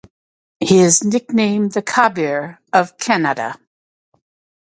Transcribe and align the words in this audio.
He 0.59 0.79
is 0.79 1.03
nicknamed 1.03 1.73
the 1.73 1.83
"Kabir 1.83 2.57
of 2.73 2.97
Kannada". 2.97 3.59